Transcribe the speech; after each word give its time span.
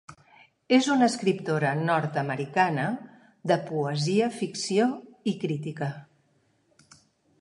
És 0.75 0.87
una 0.93 1.09
escriptora 1.11 1.73
nord-americana 1.89 2.87
de 3.53 3.59
poesia, 3.69 4.31
ficció 4.41 4.89
i 5.33 5.39
crítica. 5.45 5.91